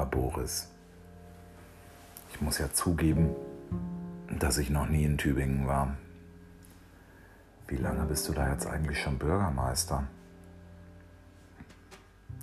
[0.00, 0.68] lieber Boris,
[2.32, 3.34] ich muss ja zugeben,
[4.38, 5.96] dass ich noch nie in Tübingen war.
[7.66, 10.04] Wie lange bist du da jetzt eigentlich schon Bürgermeister?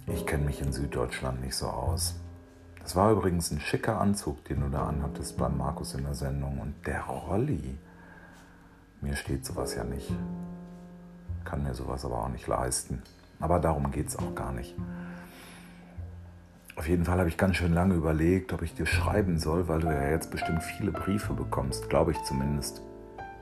[0.06, 2.16] Ich kenne mich in Süddeutschland nicht so aus.
[2.82, 6.60] Das war übrigens ein schicker Anzug, den du da anhattest beim Markus in der Sendung.
[6.60, 7.78] Und der Rolli.
[9.02, 10.14] Mir steht sowas ja nicht.
[11.44, 13.04] Kann mir sowas aber auch nicht leisten.
[13.40, 14.74] Aber darum geht es auch gar nicht.
[16.78, 19.80] Auf jeden Fall habe ich ganz schön lange überlegt, ob ich dir schreiben soll, weil
[19.80, 22.84] du ja jetzt bestimmt viele Briefe bekommst, glaube ich zumindest.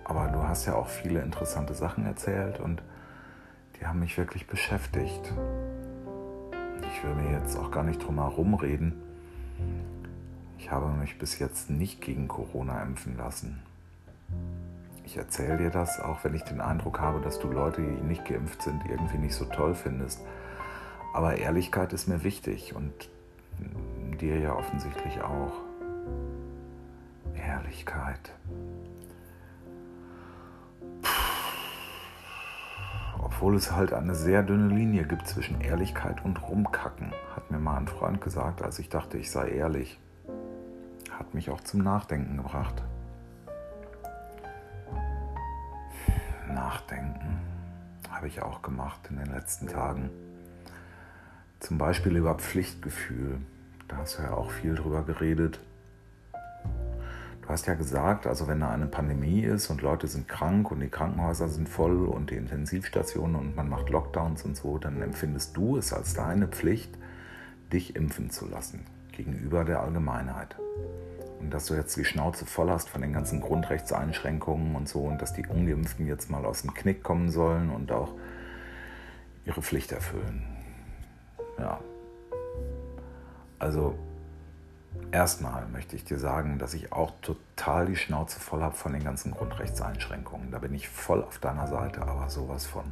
[0.05, 2.81] Aber du hast ja auch viele interessante Sachen erzählt und
[3.77, 5.33] die haben mich wirklich beschäftigt.
[6.93, 8.93] Ich will mir jetzt auch gar nicht drum herum reden.
[10.57, 13.61] Ich habe mich bis jetzt nicht gegen Corona impfen lassen.
[15.03, 18.23] Ich erzähle dir das, auch wenn ich den Eindruck habe, dass du Leute, die nicht
[18.23, 20.21] geimpft sind, irgendwie nicht so toll findest.
[21.13, 23.09] Aber Ehrlichkeit ist mir wichtig und
[24.19, 25.53] dir ja offensichtlich auch.
[27.35, 28.31] Ehrlichkeit.
[33.21, 37.77] Obwohl es halt eine sehr dünne Linie gibt zwischen Ehrlichkeit und Rumkacken, hat mir mal
[37.77, 39.99] ein Freund gesagt, als ich dachte, ich sei ehrlich.
[41.11, 42.83] Hat mich auch zum Nachdenken gebracht.
[46.47, 47.39] Nachdenken
[48.09, 50.09] habe ich auch gemacht in den letzten Tagen.
[51.65, 53.39] Zum Beispiel über Pflichtgefühl.
[53.87, 55.59] Da hast du ja auch viel drüber geredet.
[57.41, 60.81] Du hast ja gesagt, also wenn da eine Pandemie ist und Leute sind krank und
[60.81, 65.57] die Krankenhäuser sind voll und die Intensivstationen und man macht Lockdowns und so, dann empfindest
[65.57, 66.95] du es als deine Pflicht,
[67.73, 70.55] dich impfen zu lassen gegenüber der Allgemeinheit.
[71.39, 75.19] Und dass du jetzt die Schnauze voll hast von den ganzen Grundrechtseinschränkungen und so und
[75.19, 78.13] dass die Ungeimpften jetzt mal aus dem Knick kommen sollen und auch
[79.47, 80.54] ihre Pflicht erfüllen.
[81.57, 81.79] Ja.
[83.59, 83.95] Also,
[85.11, 89.03] erstmal möchte ich dir sagen, dass ich auch total die Schnauze voll habe von den
[89.03, 90.51] ganzen Grundrechtseinschränkungen.
[90.51, 92.91] Da bin ich voll auf deiner Seite, aber sowas von.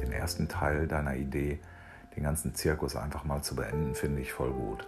[0.00, 1.60] Den ersten Teil deiner Idee,
[2.16, 4.86] den ganzen Zirkus einfach mal zu beenden, finde ich voll gut.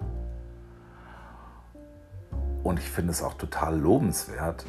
[2.62, 4.66] Und ich finde es auch total lobenswert,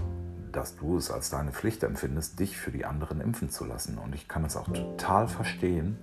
[0.52, 3.98] dass du es als deine Pflicht empfindest, dich für die anderen impfen zu lassen.
[3.98, 5.98] Und ich kann es auch total verstehen,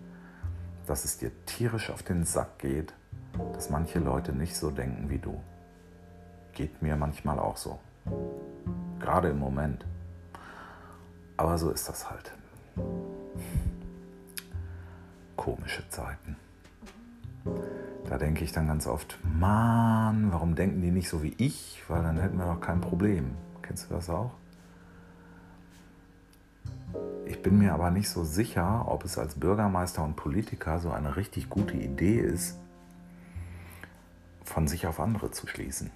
[0.87, 2.95] dass es dir tierisch auf den Sack geht,
[3.53, 5.41] dass manche Leute nicht so denken wie du.
[6.53, 7.79] Geht mir manchmal auch so.
[8.99, 9.85] Gerade im Moment.
[11.37, 12.33] Aber so ist das halt.
[15.37, 16.37] Komische Zeiten.
[18.09, 21.83] Da denke ich dann ganz oft, Mann, warum denken die nicht so wie ich?
[21.89, 23.33] Weil dann hätten wir doch kein Problem.
[23.63, 24.33] Kennst du das auch?
[27.25, 31.17] Ich bin mir aber nicht so sicher, ob es als Bürgermeister und Politiker so eine
[31.17, 32.59] richtig gute Idee ist,
[34.45, 35.91] von sich auf andere zu schließen.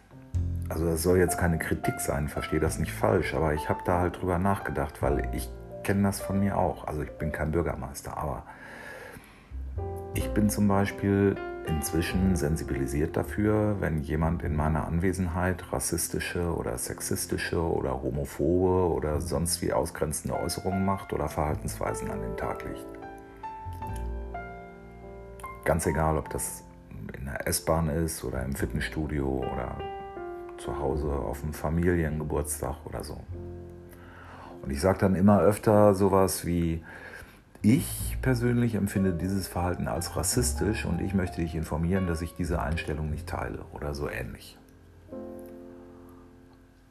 [0.69, 4.01] Also das soll jetzt keine Kritik sein, verstehe das nicht falsch, aber ich habe da
[4.01, 5.49] halt drüber nachgedacht, weil ich
[5.83, 6.87] kenne das von mir auch.
[6.87, 8.45] Also ich bin kein Bürgermeister, aber
[10.15, 11.37] ich bin zum Beispiel
[11.71, 19.63] inzwischen sensibilisiert dafür, wenn jemand in meiner Anwesenheit rassistische oder sexistische oder homophobe oder sonst
[19.63, 22.87] wie ausgrenzende Äußerungen macht oder Verhaltensweisen an den Tag legt.
[25.65, 26.65] Ganz egal, ob das
[27.17, 29.77] in der S-Bahn ist oder im Fitnessstudio oder
[30.59, 33.17] zu Hause auf dem Familiengeburtstag oder so.
[34.63, 36.83] Und ich sage dann immer öfter sowas wie,
[37.63, 42.63] ich persönlich empfinde dieses Verhalten als rassistisch und ich möchte dich informieren, dass ich diese
[42.63, 44.59] Einstellung nicht teile oder so ähnlich.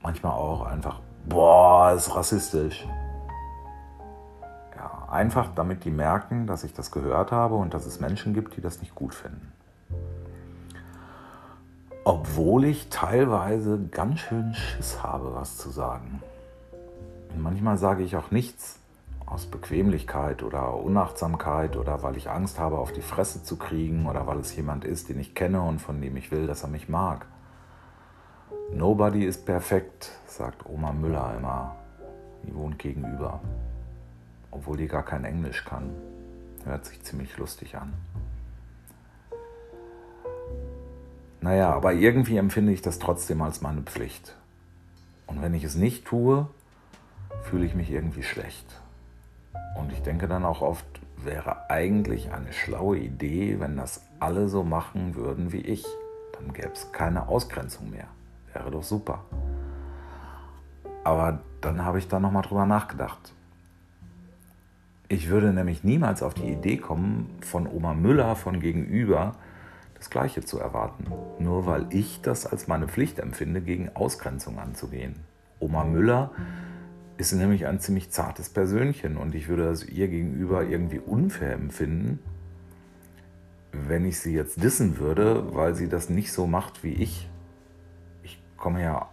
[0.02, 2.88] Manchmal auch einfach, boah, ist rassistisch.
[4.76, 8.56] Ja, einfach damit die merken, dass ich das gehört habe und dass es Menschen gibt,
[8.56, 9.52] die das nicht gut finden.
[12.06, 16.22] Obwohl ich teilweise ganz schön Schiss habe, was zu sagen.
[17.34, 18.80] Und manchmal sage ich auch nichts,
[19.30, 24.26] aus Bequemlichkeit oder Unachtsamkeit oder weil ich Angst habe, auf die Fresse zu kriegen oder
[24.26, 26.90] weil es jemand ist, den ich kenne und von dem ich will, dass er mich
[26.90, 27.28] mag.
[28.74, 31.76] Nobody is perfekt, sagt Oma Müller immer.
[32.44, 33.40] Die wohnt gegenüber.
[34.52, 35.92] Obwohl die gar kein Englisch kann.
[36.66, 37.94] Hört sich ziemlich lustig an.
[41.42, 44.36] Naja, aber irgendwie empfinde ich das trotzdem als meine Pflicht.
[45.28, 46.48] Und wenn ich es nicht tue,
[47.44, 48.80] fühle ich mich irgendwie schlecht.
[49.76, 50.86] Und ich denke dann auch oft,
[51.18, 55.86] wäre eigentlich eine schlaue Idee, wenn das alle so machen würden wie ich.
[56.34, 58.08] Dann gäbe es keine Ausgrenzung mehr.
[58.54, 59.24] Wäre doch super.
[61.04, 63.34] Aber dann habe ich da nochmal drüber nachgedacht.
[65.08, 69.34] Ich würde nämlich niemals auf die Idee kommen, von Oma Müller von gegenüber
[69.96, 71.06] das Gleiche zu erwarten.
[71.40, 75.16] Nur weil ich das als meine Pflicht empfinde, gegen Ausgrenzung anzugehen.
[75.60, 76.32] Oma Müller
[77.20, 82.20] ist nämlich ein ziemlich zartes Persönchen und ich würde es ihr gegenüber irgendwie unfair empfinden,
[83.74, 87.30] wenn ich sie jetzt dissen würde, weil sie das nicht so macht wie ich.
[88.24, 89.10] Ich komme ja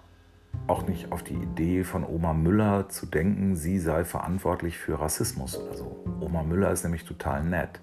[0.68, 5.58] auch nicht auf die Idee von Oma Müller zu denken, sie sei verantwortlich für Rassismus
[5.58, 6.04] oder so.
[6.20, 7.80] Oma Müller ist nämlich total nett.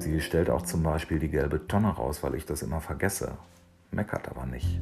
[0.00, 3.38] Sie stellt auch zum Beispiel die gelbe Tonne raus, weil ich das immer vergesse.
[3.90, 4.80] Meckert aber nicht.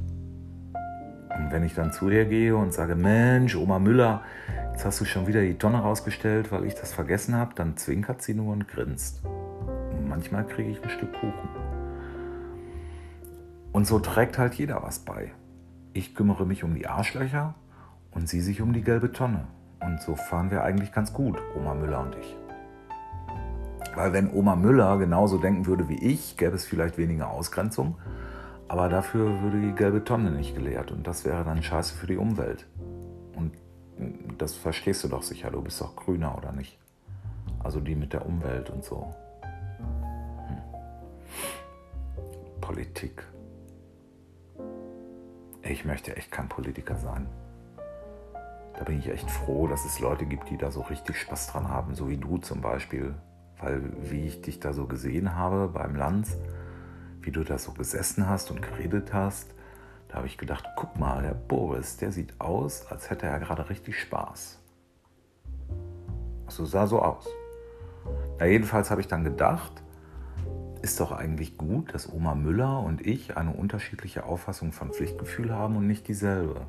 [1.51, 4.23] Wenn ich dann zu ihr gehe und sage, Mensch, Oma Müller,
[4.73, 8.21] jetzt hast du schon wieder die Tonne rausgestellt, weil ich das vergessen habe, dann zwinkert
[8.21, 9.23] sie nur und grinst.
[9.25, 11.49] Und manchmal kriege ich ein Stück Kuchen.
[13.73, 15.33] Und so trägt halt jeder was bei.
[15.95, 17.55] Ich kümmere mich um die Arschlöcher
[18.11, 19.47] und sie sich um die gelbe Tonne.
[19.81, 22.37] Und so fahren wir eigentlich ganz gut, Oma Müller und ich.
[23.95, 27.97] Weil wenn Oma Müller genauso denken würde wie ich, gäbe es vielleicht weniger Ausgrenzung,
[28.69, 32.19] aber dafür würde die gelbe Tonne nicht geleert und das wäre dann scheiße für die
[32.19, 32.67] Umwelt.
[33.35, 33.53] Und
[34.39, 36.79] das verstehst du doch sicher, du bist doch grüner oder nicht?
[37.65, 39.15] Also die mit der Umwelt und so.
[40.47, 40.59] Hm.
[42.61, 43.25] Politik.
[45.63, 47.27] Ich möchte echt kein Politiker sein.
[48.79, 51.69] Da bin ich echt froh, dass es Leute gibt, die da so richtig Spaß dran
[51.69, 53.15] haben, so wie du zum Beispiel.
[53.61, 56.39] Weil wie ich dich da so gesehen habe beim Lanz,
[57.29, 59.51] wie du da so gesessen hast und geredet hast,
[60.09, 63.69] da habe ich gedacht, guck mal, der Boris, der sieht aus, als hätte er gerade
[63.69, 64.59] richtig Spaß.
[66.47, 67.29] Also sah so aus.
[68.39, 69.83] Na jedenfalls habe ich dann gedacht,
[70.81, 75.77] ist doch eigentlich gut, dass Oma Müller und ich eine unterschiedliche Auffassung von Pflichtgefühl haben
[75.77, 76.63] und nicht dieselbe.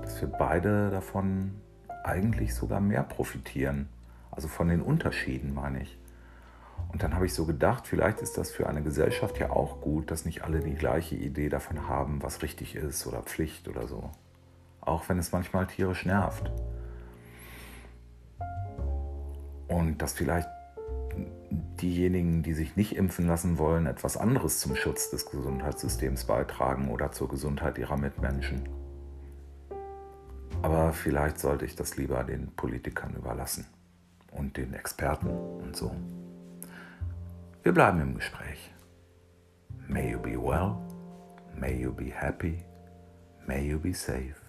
[0.00, 1.60] Dass wir beide davon
[2.02, 3.90] eigentlich sogar mehr profitieren.
[4.30, 5.98] Also von den Unterschieden meine ich.
[6.96, 10.10] Und dann habe ich so gedacht, vielleicht ist das für eine Gesellschaft ja auch gut,
[10.10, 14.10] dass nicht alle die gleiche Idee davon haben, was richtig ist oder Pflicht oder so.
[14.80, 16.50] Auch wenn es manchmal tierisch nervt.
[19.68, 20.48] Und dass vielleicht
[21.82, 27.12] diejenigen, die sich nicht impfen lassen wollen, etwas anderes zum Schutz des Gesundheitssystems beitragen oder
[27.12, 28.70] zur Gesundheit ihrer Mitmenschen.
[30.62, 33.66] Aber vielleicht sollte ich das lieber den Politikern überlassen
[34.30, 35.94] und den Experten und so.
[37.66, 38.70] Wir bleiben im Gespräch.
[39.88, 40.76] May you be well,
[41.52, 42.64] may you be happy,
[43.44, 44.40] may you be safe.